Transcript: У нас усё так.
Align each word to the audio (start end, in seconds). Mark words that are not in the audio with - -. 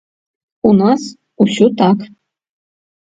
У 0.69 0.71
нас 0.79 1.01
усё 1.45 1.65
так. 1.83 1.97